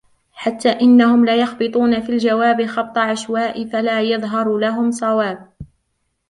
حَتَّى 0.33 0.69
إنَّهُمْ 0.69 1.25
لَيَخْبِطُونَ 1.25 1.99
فِي 2.01 2.09
الْجَوَابِ 2.11 2.65
خَبْطَ 2.65 2.97
عَشْوَاءِ 2.97 3.65
فَلَا 3.67 4.01
يَظْهَرُ 4.01 4.57
لَهُمْ 4.57 4.91
صَوَابٌ 4.91 5.51